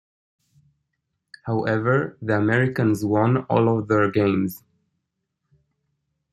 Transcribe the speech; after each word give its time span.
However 1.45 2.17
the 2.23 2.35
Americans 2.35 3.05
won 3.05 3.45
all 3.51 3.69
of 3.77 3.87
their 3.87 4.09
games. 4.09 4.63